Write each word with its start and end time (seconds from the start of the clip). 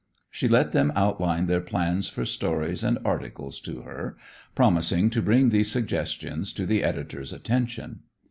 She 0.31 0.47
let 0.47 0.71
them 0.71 0.91
outline 0.95 1.45
their 1.45 1.61
plans 1.61 2.07
for 2.07 2.25
stories 2.25 2.83
and 2.83 2.97
articles 3.05 3.59
to 3.61 3.81
her, 3.81 4.17
promising 4.55 5.11
to 5.11 5.21
bring 5.21 5.49
these 5.49 5.69
suggestions 5.69 6.53
to 6.53 6.65
the 6.65 6.83
editor's 6.83 7.31
attention. 7.31 7.99